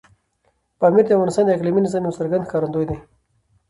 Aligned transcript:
پامیر 0.79 1.05
د 1.07 1.11
افغانستان 1.17 1.43
د 1.47 1.51
اقلیمي 1.55 1.81
نظام 1.85 2.03
یو 2.05 2.17
څرګند 2.19 2.47
ښکارندوی 2.47 2.85
دی. 2.89 2.97